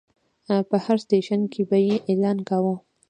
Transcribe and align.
په 0.69 0.75
هر 0.83 0.97
سټیشن 1.05 1.41
کې 1.53 1.61
به 1.69 1.77
یې 1.87 1.95
اعلان 2.09 2.37
کاوه. 2.49 2.75